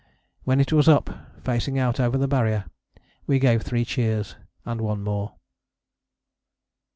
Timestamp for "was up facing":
0.73-1.77